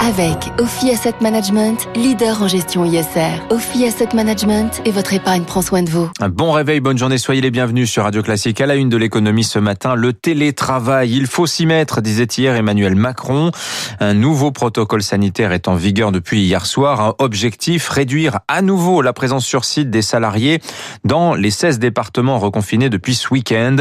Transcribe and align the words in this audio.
Avec 0.00 0.52
Ophi 0.58 0.90
Asset 0.90 1.14
Management, 1.20 1.88
leader 1.96 2.40
en 2.40 2.48
gestion 2.48 2.84
ISR. 2.84 3.42
Ophi 3.50 3.84
Asset 3.84 4.08
Management 4.14 4.80
et 4.84 4.92
votre 4.92 5.12
épargne 5.12 5.42
prend 5.42 5.60
soin 5.60 5.82
de 5.82 5.90
vous. 5.90 6.08
Un 6.20 6.28
bon 6.28 6.52
réveil, 6.52 6.80
bonne 6.80 6.96
journée, 6.96 7.18
soyez 7.18 7.40
les 7.40 7.50
bienvenus 7.50 7.90
sur 7.90 8.04
Radio 8.04 8.22
Classique. 8.22 8.60
À 8.60 8.66
la 8.66 8.76
une 8.76 8.88
de 8.88 8.96
l'économie 8.96 9.42
ce 9.42 9.58
matin, 9.58 9.96
le 9.96 10.12
télétravail. 10.12 11.14
Il 11.14 11.26
faut 11.26 11.46
s'y 11.46 11.66
mettre, 11.66 12.00
disait 12.00 12.28
hier 12.38 12.54
Emmanuel 12.54 12.94
Macron. 12.94 13.50
Un 13.98 14.14
nouveau 14.14 14.52
protocole 14.52 15.02
sanitaire 15.02 15.52
est 15.52 15.66
en 15.66 15.74
vigueur 15.74 16.12
depuis 16.12 16.42
hier 16.42 16.64
soir. 16.64 17.00
Un 17.00 17.14
objectif, 17.18 17.88
réduire 17.88 18.38
à 18.46 18.62
nouveau 18.62 19.02
la 19.02 19.12
présence 19.12 19.44
sur 19.44 19.64
site 19.64 19.90
des 19.90 20.02
salariés 20.02 20.60
dans 21.04 21.34
les 21.34 21.50
16 21.50 21.80
départements 21.80 22.38
reconfinés 22.38 22.88
depuis 22.88 23.14
ce 23.14 23.28
week-end. 23.32 23.76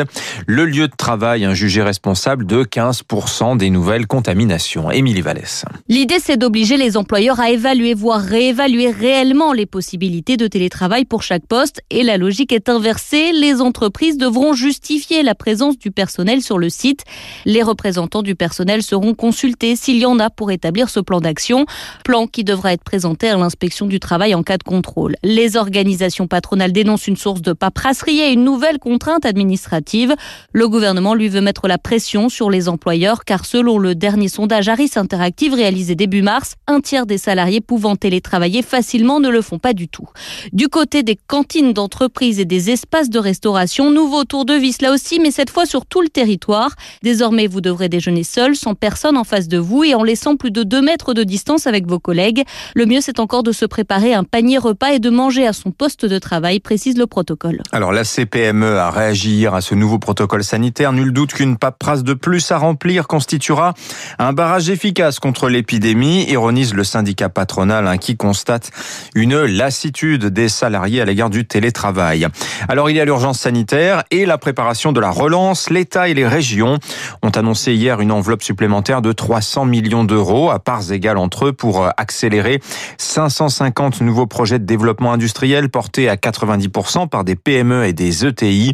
Le 0.47 0.65
lieu 0.65 0.87
de 0.87 0.95
travail, 0.95 1.45
un 1.45 1.53
jugé 1.53 1.83
responsable 1.83 2.45
de 2.45 2.63
15% 2.63 3.57
des 3.57 3.69
nouvelles 3.69 4.07
contaminations. 4.07 4.89
Émilie 4.89 5.21
Vallès. 5.21 5.63
L'idée, 6.09 6.23
c'est 6.23 6.37
d'obliger 6.37 6.77
les 6.77 6.95
employeurs 6.95 7.41
à 7.41 7.51
évaluer, 7.51 7.93
voire 7.93 8.21
réévaluer 8.21 8.91
réellement 8.91 9.51
les 9.51 9.65
possibilités 9.65 10.37
de 10.37 10.47
télétravail 10.47 11.03
pour 11.03 11.21
chaque 11.21 11.45
poste. 11.45 11.81
Et 11.89 12.01
la 12.01 12.15
logique 12.15 12.53
est 12.53 12.69
inversée. 12.69 13.33
Les 13.33 13.59
entreprises 13.59 14.17
devront 14.17 14.53
justifier 14.53 15.21
la 15.21 15.35
présence 15.35 15.77
du 15.77 15.91
personnel 15.91 16.41
sur 16.41 16.59
le 16.59 16.69
site. 16.69 17.03
Les 17.43 17.61
représentants 17.61 18.21
du 18.21 18.35
personnel 18.35 18.83
seront 18.83 19.15
consultés 19.15 19.75
s'il 19.75 19.97
y 19.97 20.05
en 20.05 20.17
a 20.19 20.29
pour 20.29 20.49
établir 20.49 20.89
ce 20.89 21.01
plan 21.01 21.19
d'action. 21.19 21.65
Plan 22.05 22.25
qui 22.25 22.45
devra 22.45 22.71
être 22.71 22.85
présenté 22.85 23.27
à 23.27 23.35
l'inspection 23.35 23.85
du 23.85 23.99
travail 23.99 24.33
en 24.33 24.43
cas 24.43 24.57
de 24.57 24.63
contrôle. 24.63 25.17
Les 25.23 25.57
organisations 25.57 26.27
patronales 26.27 26.71
dénoncent 26.71 27.07
une 27.07 27.17
source 27.17 27.41
de 27.41 27.51
paperasserie 27.51 28.21
et 28.21 28.31
une 28.31 28.45
nouvelle 28.45 28.79
contrainte 28.79 29.25
administrative. 29.25 30.15
Le 30.53 30.69
gouvernement 30.69 31.15
lui 31.15 31.27
veut 31.27 31.41
mettre 31.41 31.67
la 31.67 31.77
pression 31.77 32.29
sur 32.29 32.49
les 32.49 32.69
employeurs 32.69 33.25
car 33.25 33.43
selon 33.43 33.77
le 33.77 33.93
dernier 33.93 34.29
sondage 34.29 34.69
Harris 34.69 34.91
Interactive 34.95 35.53
réalisé 35.53 35.96
début 35.97 36.21
mars, 36.21 36.53
un 36.67 36.79
tiers 36.79 37.05
des 37.05 37.17
salariés 37.17 37.59
pouvant 37.59 37.97
télétravailler 37.97 38.61
facilement 38.61 39.19
ne 39.19 39.27
le 39.27 39.41
font 39.41 39.59
pas 39.59 39.73
du 39.73 39.89
tout. 39.89 40.07
Du 40.53 40.69
côté 40.69 41.03
des 41.03 41.17
cantines 41.27 41.73
d'entreprise 41.73 42.39
et 42.39 42.45
des 42.45 42.69
espaces 42.69 43.09
de 43.09 43.19
restauration, 43.19 43.91
nouveau 43.91 44.23
tour 44.23 44.45
de 44.45 44.53
vis 44.53 44.81
là 44.81 44.93
aussi, 44.93 45.19
mais 45.19 45.31
cette 45.31 45.49
fois 45.49 45.65
sur 45.65 45.85
tout 45.85 46.01
le 46.01 46.07
territoire. 46.07 46.75
Désormais, 47.01 47.47
vous 47.47 47.59
devrez 47.59 47.89
déjeuner 47.89 48.23
seul, 48.23 48.55
sans 48.55 48.75
personne 48.75 49.17
en 49.17 49.23
face 49.23 49.47
de 49.47 49.57
vous 49.57 49.83
et 49.83 49.95
en 49.95 50.03
laissant 50.03 50.37
plus 50.37 50.51
de 50.51 50.63
2 50.63 50.81
mètres 50.81 51.13
de 51.13 51.23
distance 51.23 51.65
avec 51.65 51.87
vos 51.87 51.99
collègues. 51.99 52.43
Le 52.75 52.85
mieux, 52.85 53.01
c'est 53.01 53.19
encore 53.19 53.43
de 53.43 53.51
se 53.51 53.65
préparer 53.65 54.13
un 54.13 54.23
panier 54.23 54.59
repas 54.59 54.91
et 54.91 54.99
de 54.99 55.09
manger 55.09 55.47
à 55.47 55.53
son 55.53 55.71
poste 55.71 56.05
de 56.05 56.19
travail, 56.19 56.59
précise 56.59 56.97
le 56.97 57.07
protocole. 57.07 57.61
Alors 57.71 57.91
la 57.91 58.03
CPME 58.03 58.77
a 58.77 58.91
réagi 58.91 59.47
à 59.47 59.61
ce 59.61 59.73
nouveau 59.73 59.97
protocole 59.97 60.43
sanitaire. 60.43 60.93
Nul 60.93 61.11
doute 61.11 61.33
qu'une 61.33 61.57
paperasse 61.57 62.03
de 62.03 62.13
plus 62.13 62.51
à 62.51 62.57
remplir 62.59 63.07
constituera 63.07 63.73
un 64.19 64.33
barrage 64.33 64.69
efficace 64.69 65.19
contre 65.19 65.49
l'épidémie 65.49 65.86
ironise 65.93 66.73
le 66.73 66.83
syndicat 66.83 67.29
patronal 67.29 67.87
hein, 67.87 67.97
qui 67.97 68.17
constate 68.17 68.71
une 69.15 69.43
lassitude 69.43 70.25
des 70.25 70.49
salariés 70.49 71.01
à 71.01 71.05
l'égard 71.05 71.29
du 71.29 71.45
télétravail. 71.45 72.27
Alors 72.67 72.89
il 72.89 72.97
y 72.97 72.99
a 72.99 73.05
l'urgence 73.05 73.39
sanitaire 73.39 74.03
et 74.11 74.25
la 74.25 74.37
préparation 74.37 74.91
de 74.91 74.99
la 74.99 75.09
relance. 75.09 75.69
L'État 75.69 76.09
et 76.09 76.13
les 76.13 76.27
régions 76.27 76.79
ont 77.21 77.29
annoncé 77.29 77.73
hier 77.73 78.01
une 78.01 78.11
enveloppe 78.11 78.43
supplémentaire 78.43 79.01
de 79.01 79.11
300 79.11 79.65
millions 79.65 80.03
d'euros 80.03 80.49
à 80.49 80.59
parts 80.59 80.91
égales 80.91 81.17
entre 81.17 81.47
eux 81.47 81.53
pour 81.53 81.83
euh, 81.83 81.89
accélérer 81.97 82.61
550 82.97 84.01
nouveaux 84.01 84.27
projets 84.27 84.59
de 84.59 84.65
développement 84.65 85.13
industriel 85.13 85.69
portés 85.69 86.09
à 86.09 86.15
90% 86.15 87.07
par 87.07 87.23
des 87.23 87.35
PME 87.35 87.85
et 87.85 87.93
des 87.93 88.25
ETI. 88.25 88.73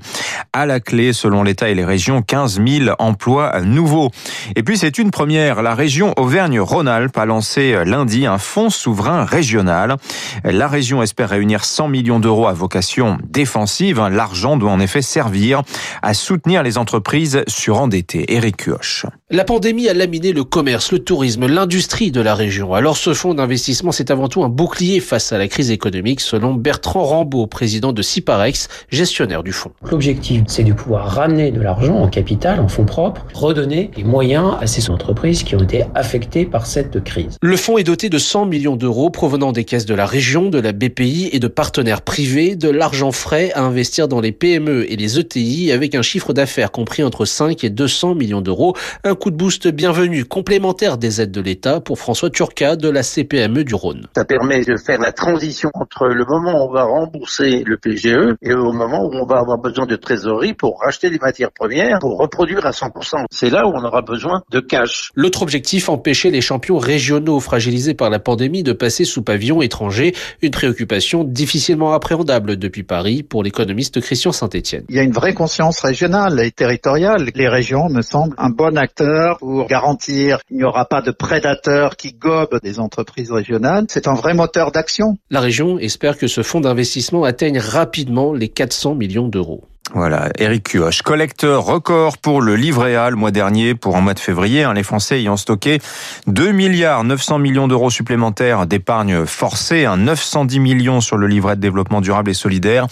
À 0.53 0.65
la 0.65 0.79
clé, 0.79 1.13
selon 1.13 1.43
l'État 1.43 1.69
et 1.69 1.75
les 1.75 1.85
régions, 1.85 2.21
15 2.21 2.61
000 2.65 2.95
emplois 2.99 3.61
nouveaux. 3.61 4.09
Et 4.55 4.63
puis 4.63 4.77
c'est 4.77 4.97
une 4.97 5.11
première. 5.11 5.61
La 5.61 5.75
région 5.75 6.13
Auvergne-Rhône-Alpes 6.17 7.02
a 7.15 7.25
lancé 7.25 7.73
euh, 7.73 7.83
lundi 7.83 8.25
un 8.25 8.37
fonds 8.37 8.69
souverain 8.69 9.25
régional. 9.25 9.97
La 10.43 10.67
région 10.67 11.01
espère 11.01 11.29
réunir 11.29 11.65
100 11.65 11.87
millions 11.87 12.19
d'euros 12.19 12.47
à 12.47 12.53
vocation 12.53 13.17
défensive. 13.27 14.01
L'argent 14.11 14.57
doit 14.57 14.71
en 14.71 14.79
effet 14.79 15.01
servir 15.01 15.61
à 16.01 16.13
soutenir 16.13 16.63
les 16.63 16.77
entreprises 16.77 17.43
surendettées. 17.47 18.33
Eric 18.33 18.57
Kioch. 18.57 19.05
La 19.29 19.43
pandémie 19.43 19.89
a 19.89 19.93
laminé 19.93 20.31
le 20.31 20.43
commerce, 20.43 20.91
le 20.91 20.99
tourisme, 20.99 21.47
l'industrie 21.47 22.11
de 22.11 22.21
la 22.21 22.35
région. 22.35 22.73
Alors 22.73 22.97
ce 22.97 23.13
fonds 23.13 23.33
d'investissement, 23.33 23.91
c'est 23.91 24.11
avant 24.11 24.27
tout 24.27 24.43
un 24.43 24.49
bouclier 24.49 24.99
face 24.99 25.31
à 25.31 25.37
la 25.37 25.47
crise 25.47 25.71
économique, 25.71 26.21
selon 26.21 26.53
Bertrand 26.53 27.03
Rambaud, 27.03 27.47
président 27.47 27.93
de 27.93 28.01
Ciparex, 28.01 28.69
gestionnaire 28.89 29.43
du 29.43 29.51
fonds. 29.51 29.71
L'objectif, 29.89 30.43
c'est 30.47 30.63
de 30.63 30.73
pouvoir 30.73 31.07
ramener 31.07 31.51
de 31.51 31.61
l'argent 31.61 31.95
en 31.95 32.07
capital, 32.07 32.59
en 32.59 32.67
fonds 32.67 32.85
propres, 32.85 33.25
redonner 33.33 33.89
des 33.95 34.03
moyens 34.03 34.55
à 34.61 34.67
ces 34.67 34.89
entreprises 34.89 35.43
qui 35.43 35.55
ont 35.55 35.63
été 35.63 35.85
affectées 35.95 36.45
par 36.45 36.65
cette 36.65 36.92
crise. 36.99 37.37
Le 37.41 37.57
fonds 37.57 37.77
est 37.77 37.83
doté 37.83 38.09
de 38.09 38.17
100 38.17 38.45
millions 38.45 38.75
d'euros 38.75 39.09
provenant 39.09 39.51
des 39.51 39.63
caisses 39.63 39.85
de 39.85 39.95
la 39.95 40.05
région, 40.05 40.49
de 40.49 40.59
la 40.59 40.71
BPI 40.71 41.29
et 41.31 41.39
de 41.39 41.47
partenaires 41.47 42.01
privés, 42.01 42.55
de 42.55 42.69
l'argent 42.69 43.11
frais 43.11 43.51
à 43.53 43.61
investir 43.61 44.07
dans 44.07 44.21
les 44.21 44.31
PME 44.31 44.91
et 44.91 44.95
les 44.95 45.19
ETI 45.19 45.71
avec 45.71 45.95
un 45.95 46.01
chiffre 46.01 46.33
d'affaires 46.33 46.71
compris 46.71 47.03
entre 47.03 47.25
5 47.25 47.63
et 47.63 47.69
200 47.69 48.15
millions 48.15 48.41
d'euros. 48.41 48.75
Un 49.03 49.15
coup 49.15 49.31
de 49.31 49.35
boost 49.35 49.67
bienvenu, 49.67 50.25
complémentaire 50.25 50.97
des 50.97 51.21
aides 51.21 51.31
de 51.31 51.41
l'État 51.41 51.79
pour 51.79 51.99
François 51.99 52.29
Turca 52.29 52.75
de 52.75 52.89
la 52.89 53.03
CPME 53.03 53.63
du 53.63 53.75
Rhône. 53.75 54.07
Ça 54.15 54.25
permet 54.25 54.63
de 54.63 54.77
faire 54.77 54.99
la 54.99 55.11
transition 55.11 55.69
entre 55.73 56.07
le 56.07 56.25
moment 56.25 56.63
où 56.63 56.69
on 56.69 56.73
va 56.73 56.83
rembourser 56.83 57.63
le 57.65 57.77
PGE 57.77 58.35
et 58.41 58.53
au 58.53 58.71
moment 58.71 59.05
où 59.05 59.13
on 59.13 59.25
va 59.25 59.39
avoir 59.39 59.57
besoin 59.57 59.85
de 59.85 59.95
trésorerie 59.95 60.53
pour 60.53 60.79
racheter 60.79 61.09
des 61.09 61.19
matières 61.19 61.51
premières, 61.51 61.99
pour 61.99 62.17
reproduire 62.17 62.65
à 62.65 62.71
100%. 62.71 63.25
C'est 63.31 63.49
là 63.49 63.67
où 63.67 63.71
on 63.73 63.83
aura 63.83 64.01
besoin 64.01 64.41
de 64.51 64.59
cash. 64.59 65.11
L'autre 65.15 65.41
objectif, 65.41 65.89
empêcher 65.89 66.31
les 66.31 66.41
champions 66.41 66.72
régionaux 66.77 67.39
fragilisés 67.39 67.93
par 67.93 68.09
la 68.09 68.19
pandémie 68.19 68.63
de 68.63 68.73
passer 68.73 69.05
sous 69.05 69.21
pavillon 69.21 69.61
étranger, 69.61 70.13
une 70.41 70.51
préoccupation 70.51 71.23
difficilement 71.23 71.93
appréhendable 71.93 72.57
depuis 72.57 72.83
Paris 72.83 73.23
pour 73.23 73.43
l'économiste 73.43 74.01
Christian 74.01 74.31
Saint-Etienne. 74.31 74.85
Il 74.89 74.95
y 74.95 74.99
a 74.99 75.03
une 75.03 75.11
vraie 75.11 75.33
conscience 75.33 75.79
régionale 75.79 76.39
et 76.39 76.51
territoriale. 76.51 77.29
Les 77.35 77.47
régions 77.47 77.89
me 77.89 78.01
semblent 78.01 78.35
un 78.37 78.49
bon 78.49 78.77
acteur 78.77 79.37
pour 79.39 79.67
garantir 79.67 80.39
qu'il 80.47 80.57
n'y 80.57 80.63
aura 80.63 80.85
pas 80.85 81.01
de 81.01 81.11
prédateurs 81.11 81.95
qui 81.95 82.13
gobent 82.13 82.59
des 82.63 82.79
entreprises 82.79 83.31
régionales. 83.31 83.85
C'est 83.89 84.07
un 84.07 84.13
vrai 84.13 84.33
moteur 84.33 84.71
d'action. 84.71 85.17
La 85.29 85.39
région 85.39 85.79
espère 85.79 86.17
que 86.17 86.27
ce 86.27 86.43
fonds 86.43 86.61
d'investissement 86.61 87.23
atteigne 87.23 87.59
rapidement 87.59 88.33
les 88.33 88.49
400 88.49 88.95
millions 88.95 89.27
d'euros. 89.27 89.63
Voilà, 89.91 90.29
Eric 90.39 90.71
Cuoche. 90.71 91.01
Collecteur 91.01 91.65
record 91.65 92.17
pour 92.17 92.41
le 92.41 92.55
livret 92.55 92.95
A 92.95 93.09
le 93.09 93.17
mois 93.17 93.31
dernier, 93.31 93.75
pour 93.75 93.97
un 93.97 94.01
mois 94.01 94.13
de 94.13 94.19
février. 94.19 94.63
Hein, 94.63 94.73
les 94.73 94.81
Français 94.81 95.19
ayant 95.19 95.35
stocké 95.35 95.79
2 96.25 96.51
milliards 96.51 97.03
900 97.03 97.37
millions 97.37 97.67
d'euros 97.67 97.89
supplémentaires 97.89 98.65
d'épargne 98.65 99.25
forcée, 99.25 99.83
hein, 99.83 99.97
910 99.97 100.59
millions 100.61 101.01
sur 101.01 101.17
le 101.17 101.27
livret 101.27 101.57
de 101.57 101.61
développement 101.61 101.99
durable 101.99 102.31
et 102.31 102.33
solidaire. 102.33 102.87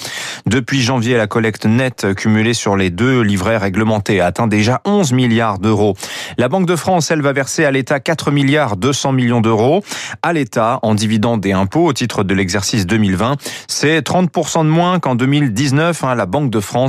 Depuis 0.45 0.81
janvier, 0.81 1.15
la 1.15 1.27
collecte 1.27 1.65
nette 1.65 2.13
cumulée 2.13 2.53
sur 2.53 2.75
les 2.75 2.89
deux 2.89 3.21
livrets 3.21 3.57
réglementés 3.57 4.19
a 4.19 4.25
atteint 4.25 4.47
déjà 4.47 4.81
11 4.85 5.13
milliards 5.13 5.59
d'euros. 5.59 5.95
La 6.37 6.49
Banque 6.49 6.67
de 6.67 6.75
France, 6.75 7.09
elle, 7.09 7.21
va 7.21 7.31
verser 7.31 7.63
à 7.63 7.71
l'État 7.71 8.01
4 8.01 8.31
milliards 8.31 8.75
200 8.75 9.13
millions 9.13 9.41
d'euros. 9.41 9.83
À 10.21 10.33
l'État, 10.33 10.79
en 10.83 10.93
dividendes 10.93 11.45
et 11.45 11.53
impôts 11.53 11.85
au 11.85 11.93
titre 11.93 12.23
de 12.23 12.33
l'exercice 12.33 12.85
2020, 12.85 13.37
c'est 13.67 14.01
30% 14.01 14.65
de 14.65 14.69
moins 14.69 14.99
qu'en 14.99 15.15
2019. 15.15 16.03
Hein, 16.03 16.15
la 16.15 16.25
Banque 16.25 16.49
de 16.51 16.59
France 16.59 16.80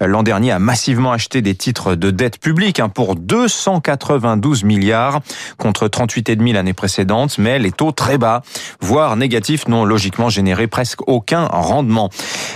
l'an 0.00 0.22
dernier 0.22 0.52
a 0.52 0.58
massivement 0.58 1.12
acheté 1.12 1.42
des 1.42 1.54
titres 1.54 1.94
de 1.94 2.10
dette 2.10 2.38
publique 2.38 2.80
hein, 2.80 2.88
pour 2.88 3.16
292 3.16 4.64
milliards 4.64 5.20
contre 5.58 5.88
38,5 5.88 6.52
l'année 6.52 6.72
précédente, 6.72 7.38
mais 7.38 7.58
les 7.58 7.72
taux 7.72 7.92
très 7.92 8.18
bas, 8.18 8.42
voire 8.80 9.16
négatifs, 9.16 9.68
n'ont 9.68 9.84
logiquement 9.84 10.28
généré 10.28 10.66
presque 10.66 11.06
aucun 11.08 11.46
rendement. 11.46 12.10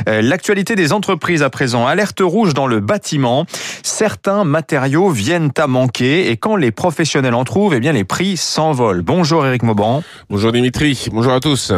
Euh, 0.09 0.23
l'actualité 0.23 0.75
des 0.75 0.93
entreprises 0.93 1.43
à 1.43 1.51
présent, 1.51 1.87
alerte 1.87 2.21
rouge 2.21 2.55
dans 2.55 2.67
le 2.67 2.81
bâtiment. 2.81 3.47
Certains 3.83 4.45
matériaux 4.45 5.11
viennent 5.11 5.51
à 5.57 5.67
manquer 5.67 6.31
et 6.31 6.37
quand 6.37 6.57
les 6.57 6.71
professionnels 6.71 7.35
en 7.35 7.45
trouvent, 7.45 7.75
eh 7.75 7.81
bien 7.81 7.93
les 7.93 8.05
prix 8.05 8.37
s'envolent. 8.37 9.03
Bonjour 9.03 9.47
Eric 9.47 9.63
Mauban. 9.63 10.03
Bonjour 10.31 10.53
Dimitri. 10.53 11.07
Bonjour 11.13 11.33
à 11.33 11.41
tous. 11.41 11.73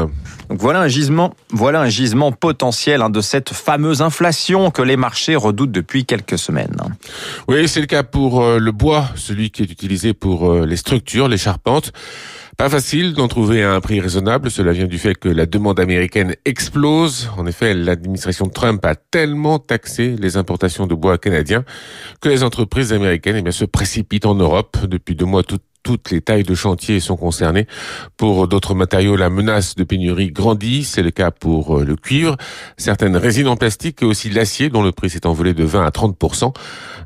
Donc 0.49 0.61
voilà 0.61 0.81
un 0.81 0.89
gisement, 0.89 1.35
voilà 1.51 1.81
un 1.81 1.89
gisement 1.91 2.33
potentiel 2.33 3.03
hein, 3.03 3.11
de 3.11 3.21
cette 3.21 3.53
fameuse 3.53 4.01
inflation 4.01 4.71
que 4.71 4.81
les 4.89 4.97
marchés 4.97 5.37
redoutent 5.37 5.71
depuis 5.71 6.05
quelques 6.05 6.39
semaines. 6.39 6.77
Oui, 7.47 7.69
c'est 7.69 7.81
le 7.81 7.87
cas 7.87 8.03
pour 8.03 8.43
euh, 8.43 8.59
le 8.59 8.73
bois, 8.73 9.09
celui 9.15 9.51
qui 9.51 9.63
est 9.63 9.71
utilisé 9.71 10.15
pour 10.15 10.51
euh, 10.51 10.67
les 10.67 10.77
structures, 10.77 11.29
les 11.29 11.39
charpentes. 11.39 11.93
Pas 12.59 12.69
facile 12.69 13.13
d'en 13.13 13.29
trouver 13.29 13.63
à 13.63 13.73
un 13.73 13.81
prix 13.81 14.01
raisonnable. 14.01 14.51
Cela 14.51 14.73
vient 14.73 14.87
du 14.87 14.99
fait 14.99 15.15
que 15.15 15.29
la 15.29 15.47
demande 15.47 15.79
américaine 15.79 16.35
explose. 16.45 17.31
En 17.37 17.47
effet, 17.47 17.73
l'administration 17.73 18.49
Trump 18.49 18.85
a 18.85 18.97
tellement 18.97 19.61
taxé 19.61 20.17
les 20.19 20.37
importations 20.37 20.89
de 20.89 20.95
bois 20.97 21.19
canadiens 21.19 21.65
que 22.21 22.29
les 22.29 22.43
entreprises 22.43 22.93
américaines 22.93 23.45
eh 23.47 23.53
se 23.53 23.65
précipitent 23.65 24.27
en 24.27 24.35
Europe. 24.35 24.77
Depuis 24.89 25.15
deux 25.15 25.25
mois, 25.25 25.45
toutes 25.83 26.11
les 26.11 26.21
tailles 26.21 26.43
de 26.43 26.55
chantier 26.55 27.01
sont 27.01 27.17
concernées. 27.17 27.67
Pour 28.17 28.49
d'autres 28.49 28.75
matériaux, 28.75 29.17
la 29.17 29.31
menace 29.31 29.75
de 29.75 29.85
pénurie 29.85 30.31
grandit. 30.31 30.85
C'est 30.85 31.03
le 31.03 31.11
cas 31.11 31.31
pour 31.31 31.79
euh, 31.79 31.85
le 31.85 31.97
cuivre, 31.97 32.37
certaines 32.77 33.17
résines 33.17 33.49
en 33.49 33.57
plastique 33.57 34.03
et 34.03 34.05
aussi 34.05 34.31
l'acier 34.31 34.69
dont 34.69 34.83
le 34.83 34.93
prix 34.93 35.11
s'est 35.11 35.27
envolé 35.27 35.55
de 35.55 35.65
20 35.65 35.85
à 35.85 35.91
30% 35.91 36.53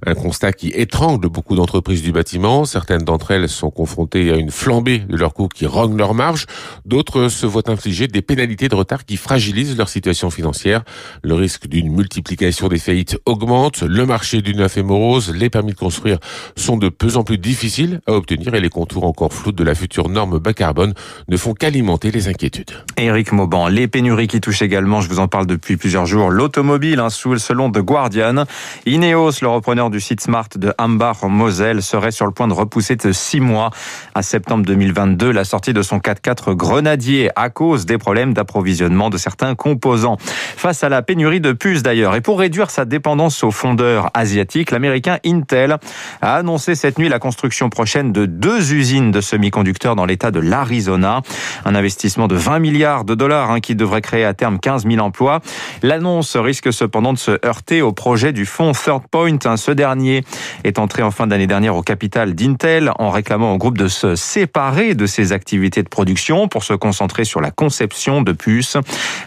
Un 0.06 0.14
constat 0.14 0.52
qui 0.52 0.68
étrangle 0.68 1.28
beaucoup 1.28 1.54
d'entreprises 1.54 2.02
du 2.02 2.12
bâtiment. 2.12 2.64
Certaines 2.64 3.02
d'entre 3.02 3.30
elles 3.30 3.48
sont 3.48 3.70
confrontées 3.70 4.32
à 4.32 4.36
une 4.36 4.50
flambée 4.50 5.00
de 5.00 5.16
leurs 5.16 5.34
coûts 5.34 5.48
qui 5.48 5.66
rognent 5.66 5.96
leurs 5.96 6.14
marges. 6.14 6.46
D'autres 6.84 7.28
se 7.28 7.46
voient 7.46 7.70
infliger 7.70 8.08
des 8.08 8.22
pénalités 8.22 8.68
de 8.68 8.74
retard 8.74 9.04
qui 9.04 9.16
fragilisent 9.16 9.76
leur 9.76 9.88
situation 9.88 10.30
financière. 10.30 10.82
Le 11.22 11.34
risque 11.34 11.66
d'une 11.66 11.92
multiplication 11.92 12.68
des 12.68 12.78
faillites 12.78 13.18
augmente. 13.26 13.82
Le 13.82 14.06
marché 14.06 14.42
du 14.42 14.54
neuf 14.54 14.76
est 14.76 14.82
morose. 14.82 15.32
Les 15.34 15.50
permis 15.50 15.72
de 15.72 15.78
construire 15.78 16.18
sont 16.56 16.76
de 16.76 16.88
plus 16.88 17.16
en 17.16 17.24
plus 17.24 17.38
difficiles 17.38 18.00
à 18.06 18.12
obtenir 18.12 18.54
les 18.62 18.70
contours 18.70 19.04
encore 19.04 19.32
flous 19.32 19.52
de 19.52 19.64
la 19.64 19.74
future 19.74 20.08
norme 20.08 20.38
bas 20.38 20.54
carbone 20.54 20.94
ne 21.28 21.36
font 21.36 21.52
qu'alimenter 21.52 22.10
les 22.10 22.28
inquiétudes. 22.28 22.70
Éric 22.96 23.32
Mauban, 23.32 23.68
les 23.68 23.88
pénuries 23.88 24.28
qui 24.28 24.40
touchent 24.40 24.62
également, 24.62 25.00
je 25.00 25.08
vous 25.08 25.18
en 25.18 25.28
parle 25.28 25.46
depuis 25.46 25.76
plusieurs 25.76 26.06
jours, 26.06 26.30
l'automobile, 26.30 27.00
hein, 27.00 27.10
selon 27.10 27.70
The 27.70 27.78
Guardian. 27.78 28.44
Ineos, 28.86 29.42
le 29.42 29.48
repreneur 29.48 29.90
du 29.90 30.00
site 30.00 30.20
Smart 30.20 30.48
de 30.56 30.72
Hambach 30.78 31.22
en 31.22 31.28
Moselle, 31.28 31.82
serait 31.82 32.12
sur 32.12 32.26
le 32.26 32.32
point 32.32 32.48
de 32.48 32.52
repousser 32.52 32.96
de 32.96 33.12
six 33.12 33.40
mois 33.40 33.70
à 34.14 34.22
septembre 34.22 34.64
2022 34.64 35.30
la 35.30 35.44
sortie 35.44 35.72
de 35.72 35.82
son 35.82 35.98
4x4 35.98 36.54
Grenadier 36.54 37.30
à 37.36 37.50
cause 37.50 37.84
des 37.84 37.98
problèmes 37.98 38.32
d'approvisionnement 38.32 39.10
de 39.10 39.18
certains 39.18 39.54
composants. 39.54 40.16
Face 40.20 40.84
à 40.84 40.88
la 40.88 41.02
pénurie 41.02 41.40
de 41.40 41.52
puces 41.52 41.82
d'ailleurs, 41.82 42.14
et 42.14 42.20
pour 42.20 42.38
réduire 42.38 42.70
sa 42.70 42.84
dépendance 42.84 43.42
aux 43.42 43.50
fondeurs 43.50 44.10
asiatiques, 44.14 44.70
l'américain 44.70 45.18
Intel 45.26 45.76
a 46.20 46.34
annoncé 46.36 46.74
cette 46.74 46.98
nuit 46.98 47.08
la 47.08 47.18
construction 47.18 47.68
prochaine 47.68 48.12
de 48.12 48.26
deux 48.26 48.51
usines 48.60 49.10
de 49.10 49.20
semi-conducteurs 49.20 49.96
dans 49.96 50.04
l'état 50.04 50.30
de 50.30 50.40
l'Arizona. 50.40 51.22
Un 51.64 51.74
investissement 51.74 52.28
de 52.28 52.34
20 52.34 52.58
milliards 52.58 53.04
de 53.04 53.14
dollars 53.14 53.50
hein, 53.50 53.60
qui 53.60 53.74
devrait 53.74 54.02
créer 54.02 54.24
à 54.24 54.34
terme 54.34 54.58
15 54.58 54.86
000 54.86 55.04
emplois. 55.04 55.40
L'annonce 55.82 56.36
risque 56.36 56.72
cependant 56.72 57.12
de 57.12 57.18
se 57.18 57.44
heurter 57.44 57.82
au 57.82 57.92
projet 57.92 58.32
du 58.32 58.46
fonds 58.46 58.72
Third 58.72 59.02
Point. 59.10 59.38
Hein. 59.44 59.56
Ce 59.56 59.70
dernier 59.70 60.24
est 60.64 60.78
entré 60.78 61.02
en 61.02 61.10
fin 61.10 61.26
d'année 61.26 61.46
dernière 61.46 61.76
au 61.76 61.82
capital 61.82 62.34
d'Intel 62.34 62.92
en 62.98 63.10
réclamant 63.10 63.52
au 63.52 63.58
groupe 63.58 63.78
de 63.78 63.88
se 63.88 64.14
séparer 64.14 64.94
de 64.94 65.06
ses 65.06 65.32
activités 65.32 65.82
de 65.82 65.88
production 65.88 66.48
pour 66.48 66.64
se 66.64 66.74
concentrer 66.74 67.24
sur 67.24 67.40
la 67.40 67.50
conception 67.50 68.22
de 68.22 68.32
puces. 68.32 68.76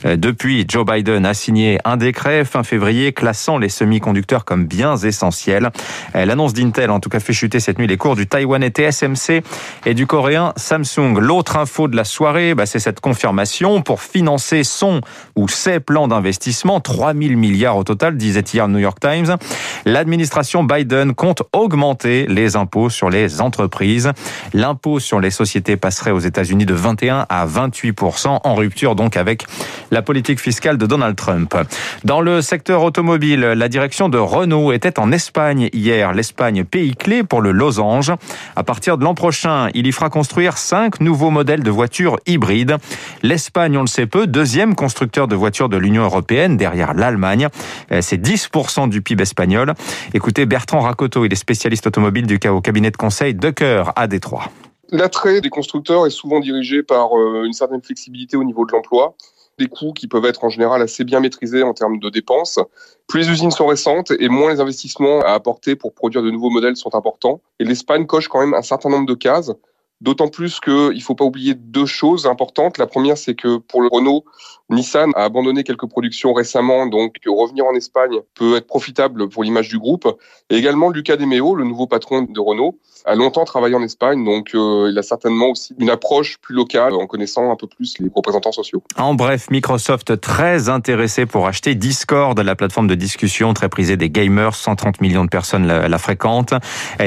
Euh, 0.06 0.18
depuis, 0.18 0.66
Joe 0.68 0.86
Biden 0.86 1.25
a 1.25 1.33
signé 1.33 1.80
un 1.86 1.98
décret 1.98 2.45
fin 2.45 2.63
février 2.63 3.13
classant 3.13 3.57
les 3.57 3.69
semi-conducteurs 3.69 4.45
comme 4.45 4.66
biens 4.66 4.98
essentiels. 4.98 5.69
Euh, 6.16 6.25
l'annonce 6.25 6.54
d'Intel, 6.54 6.92
en 6.92 7.00
tout 7.00 7.10
cas, 7.10 7.19
fait 7.19 7.33
chuter 7.33 7.60
cette 7.60 7.80
nuit 7.80 7.88
les 7.88 7.98
cours 7.98 8.16
du 8.16 8.27
Taïwanais 8.27 8.69
TSMC 8.69 9.14
et 9.85 9.94
du 9.94 10.07
coréen 10.07 10.53
Samsung. 10.56 11.17
L'autre 11.19 11.57
info 11.57 11.88
de 11.88 11.95
la 11.95 12.03
soirée, 12.03 12.56
bah, 12.56 12.65
c'est 12.65 12.79
cette 12.79 13.00
confirmation 13.00 13.81
pour 13.81 14.01
financer 14.01 14.63
son 14.63 15.01
ou 15.35 15.47
ses 15.47 15.79
plans 15.79 16.07
d'investissement, 16.07 16.79
3 16.79 17.13
000 17.13 17.35
milliards 17.35 17.77
au 17.77 17.83
total, 17.83 18.17
disait 18.17 18.44
hier 18.53 18.67
le 18.67 18.73
New 18.73 18.79
York 18.79 19.00
Times. 19.00 19.38
L'administration 19.85 20.63
Biden 20.63 21.13
compte 21.13 21.44
augmenter 21.53 22.25
les 22.27 22.56
impôts 22.56 22.89
sur 22.89 23.09
les 23.09 23.41
entreprises. 23.41 24.12
L'impôt 24.53 25.00
sur 25.00 25.19
les 25.19 25.31
sociétés 25.31 25.77
passerait 25.77 26.12
aux 26.12 26.19
États-Unis 26.19 26.65
de 26.65 26.73
21 26.73 27.25
à 27.29 27.45
28% 27.45 28.39
en 28.44 28.56
rupture 28.56 28.95
donc 28.95 29.17
avec 29.17 29.45
la 29.91 30.01
politique 30.01 30.39
fiscale 30.39 30.77
de 30.77 30.85
Donald 30.85 31.15
Trump. 31.15 31.56
Dans 32.03 32.21
le 32.21 32.41
secteur 32.41 32.83
automobile, 32.83 33.41
la 33.41 33.69
direction 33.69 34.09
de 34.09 34.17
Renault 34.17 34.71
était 34.71 35.00
en 35.00 35.12
Espagne 35.12 35.69
hier. 35.73 36.13
L'Espagne, 36.13 36.63
pays 36.63 36.95
clé 36.95 37.23
pour 37.23 37.41
le 37.41 37.51
losange. 37.51 38.12
À 38.56 38.63
partir 38.63 38.97
de 38.97 39.05
l'an 39.06 39.13
prochain, 39.13 39.69
il 39.75 39.86
y 39.86 39.92
fera 39.92 40.10
construire 40.10 40.57
cinq 40.57 41.00
nouveaux 41.00 41.30
modèles 41.30 41.62
de 41.62 41.69
voitures 41.69 42.18
hybrides. 42.25 42.78
L'Espagne, 43.22 43.78
on 43.78 43.81
le 43.81 43.88
sait 43.88 44.07
peu, 44.07 44.25
deuxième 44.25 44.74
constructeur 44.74 45.28
de 45.28 45.36
voitures 45.36 45.69
de 45.69 45.78
l'Union 45.78 46.02
européenne 46.02 46.57
derrière 46.57 46.96
l'Allemagne. 46.96 47.50
Euh, 47.92 48.02
c'est 48.02 48.18
10% 48.18 48.90
du 48.90 49.04
PIB 49.04 49.22
espagnol. 49.22 49.75
Écoutez 50.16 50.48
Bertrand 50.48 50.80
Racoto, 50.80 51.24
il 51.24 51.31
est 51.31 51.36
spécialiste 51.36 51.86
automobile 51.86 52.25
du 52.25 52.40
cabinet 52.40 52.90
de 52.90 52.98
conseil 52.98 53.36
Decker 53.36 53.84
à 53.96 54.07
Détroit. 54.07 54.46
L'attrait 54.90 55.40
des 55.40 55.51
constructeurs 55.51 56.08
est 56.08 56.10
souvent 56.10 56.40
dirigé 56.40 56.81
par 56.81 57.16
euh, 57.16 57.44
une 57.46 57.54
certaine 57.54 57.84
flexibilité 57.84 58.38
au 58.38 58.44
niveau 58.44 58.66
de 58.66 58.72
l'emploi 58.72 59.16
des 59.57 59.68
coûts 59.68 59.94
qui 59.94 60.07
peuvent 60.07 60.25
être 60.25 60.44
en 60.44 60.50
général 60.50 60.81
assez 60.81 61.04
bien 61.04 61.19
maîtrisés 61.19 61.63
en 61.63 61.74
termes 61.74 62.00
de 62.00 62.10
dépenses. 62.10 62.60
Plus 63.07 63.22
les 63.22 63.30
usines 63.30 63.52
sont 63.52 63.68
récentes 63.68 64.12
et 64.19 64.28
moins 64.28 64.54
les 64.54 64.60
investissements 64.60 65.22
à 65.22 65.31
apporter 65.31 65.75
pour 65.75 65.94
produire 65.94 66.24
de 66.24 66.31
nouveaux 66.31 66.50
modèles 66.50 66.75
sont 66.75 66.96
importants. 66.96 67.42
Et 67.60 67.63
l'Espagne 67.63 68.06
coche 68.06 68.28
quand 68.28 68.40
même 68.40 68.54
un 68.54 68.62
certain 68.62 68.90
nombre 68.90 69.06
de 69.06 69.13
cases. 69.13 69.52
D'autant 70.02 70.28
plus 70.28 70.60
qu'il 70.60 70.90
ne 70.90 71.00
faut 71.00 71.16
pas 71.16 71.24
oublier 71.24 71.54
deux 71.54 71.86
choses 71.86 72.28
importantes. 72.28 72.78
La 72.78 72.86
première, 72.86 73.18
c'est 73.18 73.34
que 73.34 73.57
pour 73.57 73.81
le 73.81 73.88
Renault, 73.88 74.25
Nissan 74.69 75.12
a 75.15 75.23
abandonné 75.23 75.63
quelques 75.63 75.88
productions 75.88 76.33
récemment, 76.33 76.88
donc 76.88 77.15
revenir 77.27 77.65
en 77.65 77.75
Espagne 77.75 78.19
peut 78.33 78.57
être 78.57 78.67
profitable 78.67 79.29
pour 79.29 79.44
l'image 79.44 79.69
du 79.69 79.77
groupe. 79.77 80.07
Et 80.50 80.56
également, 80.56 80.89
Luca 80.89 81.17
De 81.17 81.25
Meo, 81.25 81.56
le 81.56 81.63
nouveau 81.63 81.88
patron 81.88 82.23
de 82.23 82.39
Renault, 82.39 82.79
a 83.06 83.15
longtemps 83.15 83.45
travaillé 83.45 83.75
en 83.75 83.83
Espagne, 83.83 84.25
donc 84.25 84.51
euh, 84.56 84.89
il 84.91 84.97
a 84.97 85.03
certainement 85.03 85.50
aussi 85.50 85.75
une 85.77 85.89
approche 85.89 86.38
plus 86.39 86.56
locale 86.56 86.94
en 86.94 87.06
connaissant 87.06 87.51
un 87.51 87.56
peu 87.56 87.67
plus 87.67 87.95
les 88.00 88.09
représentants 88.13 88.51
sociaux. 88.51 88.81
En 88.97 89.13
bref, 89.13 89.47
Microsoft 89.51 90.19
très 90.19 90.69
intéressé 90.69 91.25
pour 91.27 91.47
acheter 91.47 91.75
Discord, 91.75 92.39
la 92.39 92.56
plateforme 92.56 92.88
de 92.88 92.95
discussion 92.95 93.53
très 93.53 93.69
prisée 93.69 93.97
des 93.97 94.09
gamers, 94.09 94.56
130 94.56 95.01
millions 95.01 95.23
de 95.23 95.29
personnes 95.29 95.67
la, 95.67 95.97
fréquentent. 95.97 96.56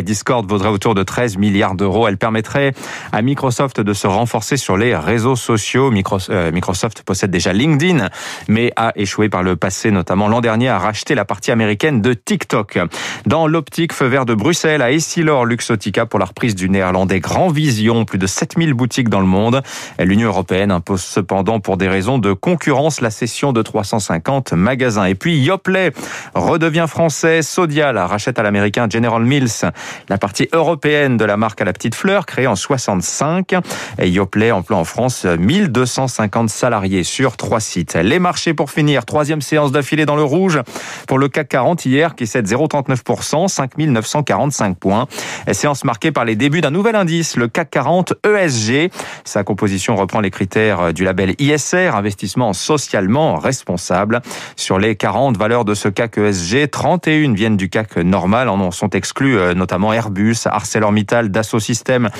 Discord 0.03 0.49
vaudrait 0.49 0.69
autour 0.69 0.95
de 0.95 1.03
13 1.03 1.37
milliards 1.37 1.75
d'euros. 1.75 2.07
Elle 2.07 2.19
permettrait 2.19 2.73
à 3.13 3.23
Microsoft 3.23 3.81
de 3.81 3.93
se 3.93 4.07
renforcer 4.07 4.57
sur 4.57 4.77
les 4.77 4.95
réseaux 4.95 5.37
sociaux. 5.37 5.93
Euh, 6.31 6.53
Microsoft 6.53 7.03
possède 7.03 7.31
déjà 7.31 7.48
LinkedIn, 7.53 8.09
mais 8.49 8.73
a 8.77 8.93
échoué 8.97 9.29
par 9.29 9.43
le 9.43 9.57
passé, 9.57 9.91
notamment 9.91 10.29
l'an 10.29 10.41
dernier, 10.41 10.69
à 10.69 10.79
racheter 10.79 11.15
la 11.15 11.25
partie 11.25 11.51
américaine 11.51 12.01
de 12.01 12.15
TikTok. 12.15 12.79
Dans 13.27 13.47
l'optique 13.47 13.93
feu 13.93 14.07
vert 14.07 14.27
de 14.27 14.35
Bruxelles, 14.35 14.83
à 14.83 14.93
Essilor 14.93 15.45
Luxotica 15.45 16.07
pour 16.07 16.19
la 16.19 16.27
reprise 16.27 16.55
du 16.55 16.69
néerlandais 16.69 17.21
Grand 17.21 17.49
Vision, 17.49 18.05
plus 18.05 18.19
de 18.19 18.27
7000 18.27 18.75
boutiques 18.75 19.09
dans 19.09 19.21
le 19.21 19.27
monde. 19.27 19.63
L'Union 19.99 20.29
européenne 20.29 20.71
impose 20.71 21.03
cependant 21.03 21.61
pour 21.61 21.77
des 21.77 21.89
raisons 21.89 22.19
de 22.19 22.33
concurrence 22.33 23.01
la 23.01 23.11
cession 23.11 23.53
de 23.53 23.63
350 23.63 24.53
magasins. 24.53 25.05
Et 25.05 25.15
puis 25.15 25.39
Yoplait 25.39 25.93
redevient 26.35 26.87
français. 26.89 27.43
Sodial 27.43 27.99
rachète 27.99 28.39
à 28.39 28.43
l'américain 28.43 28.87
General 28.91 29.23
Mills 29.23 29.71
la 30.09 30.19
partie 30.19 30.49
européenne 30.53 31.17
de 31.17 31.25
la 31.25 31.37
marque 31.37 31.61
à 31.61 31.65
la 31.65 31.73
petite 31.73 31.95
fleur 31.95 32.27
créée 32.27 32.47
en 32.47 32.57
65. 32.57 33.55
Et 33.99 34.09
Yoplait 34.09 34.53
emploie 34.53 34.77
en 34.77 34.85
France 34.85 35.25
1250 35.25 36.51
salariés 36.51 37.05
sur 37.05 37.37
trois 37.39 37.61
sites. 37.61 37.95
Les 37.95 38.19
marchés 38.19 38.53
pour 38.53 38.71
finir. 38.71 39.07
Troisième 39.07 39.41
séance 39.41 39.73
d'affilée 39.73 40.05
dans 40.05 40.17
le 40.17 40.23
rouge 40.23 40.61
pour 41.07 41.19
le 41.19 41.29
CAC 41.29 41.49
40 41.49 41.87
hier 41.87 42.15
qui 42.15 42.27
cède 42.27 42.47
0,39%, 42.47 43.49
5945 43.49 44.77
points. 44.77 45.07
séance 45.53 45.85
marquée 45.85 46.13
par 46.13 46.27
les 46.27 46.37
débuts 46.37 46.61
d'un 46.61 46.71
nouvel 46.71 46.97
indice, 46.97 47.37
le 47.37 47.49
CAC 47.49 47.71
40 47.71 48.15
ESG. 48.27 48.91
Sa 49.25 49.45
composition 49.45 49.97
reprend 49.97 50.21
les 50.21 50.31
critères 50.31 50.93
du 50.93 51.05
label 51.05 51.35
ISR, 51.39 51.93
investissement 51.95 52.53
socialement 52.53 53.37
responsable. 53.37 54.21
Sur 54.57 54.79
les 54.79 54.97
40 54.97 55.39
valeurs 55.39 55.65
de 55.65 55.75
ce 55.75 55.89
CAC 55.89 56.19
ESG, 56.19 56.71
31 56.71 57.33
viennent 57.33 57.57
du 57.57 57.71
CAC 57.71 57.97
normal. 57.97 58.49
En 58.49 58.71
sont 58.71 58.91
exclus 58.91 59.39
euh, 59.39 59.55
notamment 59.55 59.93
Airbus, 59.93 60.37
ArcelorMittal, 60.45 61.31
Dassault 61.31 61.61
Systèmes, 61.61 62.11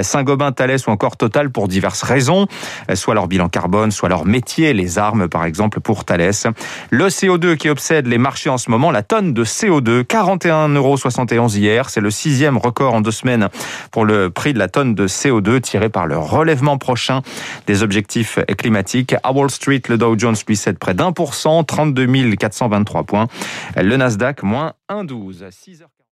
Saint-Gobain, 0.00 0.52
Thales 0.52 0.80
ou 0.86 0.90
encore 0.90 1.16
Total 1.16 1.50
pour 1.50 1.68
diverses 1.68 2.02
raisons, 2.02 2.46
soit 2.94 3.14
leur 3.14 3.28
bilan 3.28 3.48
carbone, 3.48 3.92
soit 3.92 4.08
leur 4.08 4.24
métier, 4.24 4.63
les 4.72 4.98
armes 4.98 5.28
par 5.28 5.44
exemple 5.44 5.80
pour 5.80 6.04
Thales. 6.04 6.32
Le 6.90 7.08
CO2 7.08 7.56
qui 7.56 7.68
obsède 7.68 8.06
les 8.06 8.18
marchés 8.18 8.50
en 8.50 8.58
ce 8.58 8.70
moment, 8.70 8.90
la 8.90 9.02
tonne 9.02 9.34
de 9.34 9.44
CO2, 9.44 10.02
41,71 10.02 10.76
euros 10.76 11.48
hier, 11.48 11.90
c'est 11.90 12.00
le 12.00 12.10
sixième 12.10 12.56
record 12.56 12.94
en 12.94 13.00
deux 13.00 13.10
semaines 13.10 13.48
pour 13.90 14.04
le 14.04 14.30
prix 14.30 14.54
de 14.54 14.58
la 14.58 14.68
tonne 14.68 14.94
de 14.94 15.06
CO2 15.06 15.60
tiré 15.60 15.88
par 15.88 16.06
le 16.06 16.16
relèvement 16.16 16.78
prochain 16.78 17.22
des 17.66 17.82
objectifs 17.82 18.38
climatiques. 18.56 19.14
À 19.22 19.32
Wall 19.32 19.50
Street, 19.50 19.82
le 19.88 19.98
Dow 19.98 20.18
Jones 20.18 20.36
lui 20.46 20.56
cède 20.56 20.78
près 20.78 20.94
d'un 20.94 21.12
pour 21.12 21.34
cent, 21.34 21.64
32 21.64 22.36
423 22.36 23.04
points. 23.04 23.26
Le 23.76 23.96
Nasdaq, 23.96 24.42
moins 24.42 24.72
1,12. 24.88 25.50
6 25.50 25.82